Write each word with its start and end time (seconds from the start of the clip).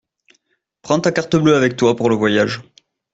Prends 0.81 0.99
ta 1.01 1.11
carte 1.11 1.35
bleue 1.37 1.55
avec 1.55 1.77
toi 1.77 1.95
pour 1.95 2.09
le 2.09 2.15
voyage. 2.15 2.63